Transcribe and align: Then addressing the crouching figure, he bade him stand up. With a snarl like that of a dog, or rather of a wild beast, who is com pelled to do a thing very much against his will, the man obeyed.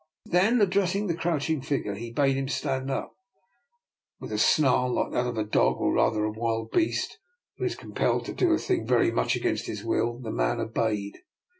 Then 0.25 0.59
addressing 0.61 1.05
the 1.05 1.13
crouching 1.13 1.61
figure, 1.61 1.93
he 1.93 2.11
bade 2.11 2.35
him 2.35 2.47
stand 2.47 2.89
up. 2.89 3.13
With 4.19 4.31
a 4.31 4.39
snarl 4.39 4.91
like 4.93 5.11
that 5.11 5.27
of 5.27 5.37
a 5.37 5.43
dog, 5.43 5.79
or 5.79 5.93
rather 5.93 6.25
of 6.25 6.35
a 6.35 6.39
wild 6.39 6.71
beast, 6.71 7.19
who 7.59 7.65
is 7.65 7.75
com 7.75 7.93
pelled 7.93 8.25
to 8.25 8.33
do 8.33 8.51
a 8.51 8.57
thing 8.57 8.87
very 8.87 9.11
much 9.11 9.35
against 9.35 9.67
his 9.67 9.83
will, 9.85 10.17
the 10.17 10.31
man 10.31 10.59
obeyed. 10.59 11.19